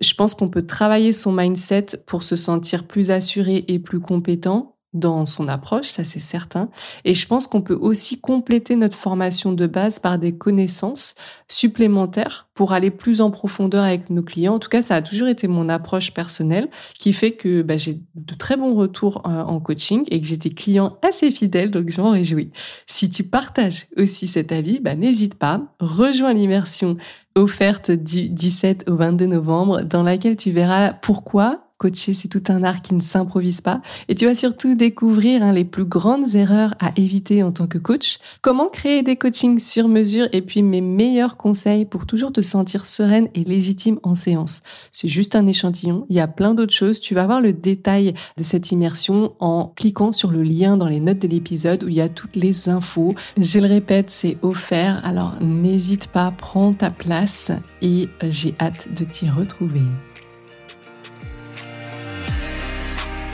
Je 0.00 0.14
pense 0.14 0.32
qu'on 0.32 0.48
peut 0.48 0.64
travailler 0.64 1.12
son 1.12 1.30
mindset 1.30 1.88
pour 2.06 2.22
se 2.22 2.36
sentir 2.36 2.86
plus 2.86 3.10
assuré 3.10 3.66
et 3.68 3.80
plus 3.80 4.00
compétent 4.00 4.69
dans 4.92 5.24
son 5.24 5.46
approche, 5.46 5.88
ça 5.88 6.02
c'est 6.02 6.20
certain. 6.20 6.68
Et 7.04 7.14
je 7.14 7.26
pense 7.26 7.46
qu'on 7.46 7.62
peut 7.62 7.78
aussi 7.80 8.20
compléter 8.20 8.74
notre 8.74 8.96
formation 8.96 9.52
de 9.52 9.66
base 9.66 9.98
par 10.00 10.18
des 10.18 10.36
connaissances 10.36 11.14
supplémentaires 11.48 12.48
pour 12.54 12.72
aller 12.72 12.90
plus 12.90 13.20
en 13.20 13.30
profondeur 13.30 13.84
avec 13.84 14.10
nos 14.10 14.22
clients. 14.22 14.54
En 14.54 14.58
tout 14.58 14.68
cas, 14.68 14.82
ça 14.82 14.96
a 14.96 15.02
toujours 15.02 15.28
été 15.28 15.46
mon 15.48 15.68
approche 15.68 16.12
personnelle 16.12 16.68
qui 16.98 17.12
fait 17.12 17.32
que 17.32 17.62
bah, 17.62 17.76
j'ai 17.76 18.00
de 18.14 18.34
très 18.34 18.56
bons 18.56 18.74
retours 18.74 19.22
euh, 19.26 19.42
en 19.42 19.60
coaching 19.60 20.04
et 20.10 20.20
que 20.20 20.26
j'ai 20.26 20.36
des 20.36 20.50
clients 20.50 20.98
assez 21.02 21.30
fidèles, 21.30 21.70
donc 21.70 21.88
je 21.88 22.00
m'en 22.00 22.10
réjouis. 22.10 22.50
Si 22.86 23.08
tu 23.08 23.22
partages 23.22 23.86
aussi 23.96 24.26
cet 24.26 24.50
avis, 24.50 24.80
bah, 24.80 24.96
n'hésite 24.96 25.36
pas, 25.36 25.72
rejoins 25.78 26.34
l'immersion 26.34 26.96
offerte 27.36 27.92
du 27.92 28.28
17 28.28 28.90
au 28.90 28.96
22 28.96 29.26
novembre 29.26 29.82
dans 29.82 30.02
laquelle 30.02 30.36
tu 30.36 30.50
verras 30.50 30.92
pourquoi 30.92 31.69
Coacher, 31.80 32.12
c'est 32.12 32.28
tout 32.28 32.42
un 32.48 32.62
art 32.62 32.82
qui 32.82 32.94
ne 32.94 33.00
s'improvise 33.00 33.62
pas. 33.62 33.80
Et 34.08 34.14
tu 34.14 34.26
vas 34.26 34.34
surtout 34.34 34.74
découvrir 34.74 35.42
hein, 35.42 35.54
les 35.54 35.64
plus 35.64 35.86
grandes 35.86 36.34
erreurs 36.34 36.74
à 36.78 36.92
éviter 36.96 37.42
en 37.42 37.52
tant 37.52 37.66
que 37.66 37.78
coach, 37.78 38.18
comment 38.42 38.68
créer 38.68 39.02
des 39.02 39.16
coachings 39.16 39.58
sur 39.58 39.88
mesure 39.88 40.28
et 40.32 40.42
puis 40.42 40.62
mes 40.62 40.82
meilleurs 40.82 41.38
conseils 41.38 41.86
pour 41.86 42.04
toujours 42.04 42.32
te 42.32 42.42
sentir 42.42 42.84
sereine 42.84 43.28
et 43.34 43.44
légitime 43.44 43.98
en 44.02 44.14
séance? 44.14 44.62
C'est 44.92 45.08
juste 45.08 45.34
un 45.34 45.46
échantillon. 45.46 46.04
Il 46.10 46.16
y 46.16 46.20
a 46.20 46.28
plein 46.28 46.52
d'autres 46.52 46.74
choses. 46.74 47.00
Tu 47.00 47.14
vas 47.14 47.24
voir 47.24 47.40
le 47.40 47.54
détail 47.54 48.12
de 48.36 48.42
cette 48.42 48.72
immersion 48.72 49.32
en 49.40 49.72
cliquant 49.74 50.12
sur 50.12 50.30
le 50.30 50.42
lien 50.42 50.76
dans 50.76 50.88
les 50.88 51.00
notes 51.00 51.20
de 51.20 51.28
l'épisode 51.28 51.82
où 51.82 51.88
il 51.88 51.94
y 51.94 52.02
a 52.02 52.10
toutes 52.10 52.36
les 52.36 52.68
infos. 52.68 53.14
Je 53.38 53.58
le 53.58 53.68
répète, 53.68 54.10
c'est 54.10 54.36
offert. 54.42 55.00
Alors 55.02 55.40
n'hésite 55.40 56.08
pas, 56.08 56.30
prends 56.30 56.74
ta 56.74 56.90
place 56.90 57.52
et 57.80 58.10
j'ai 58.24 58.54
hâte 58.60 58.88
de 58.94 59.06
t'y 59.06 59.30
retrouver. 59.30 59.80